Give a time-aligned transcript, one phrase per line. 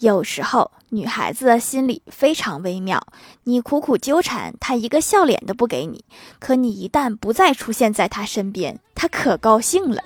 [0.00, 3.06] 有时候女孩子的心里非常微妙
[3.44, 6.04] 你苦苦纠缠她一个笑脸都不给你
[6.38, 10.02] 可你一旦不再出现在她身边她可高兴了。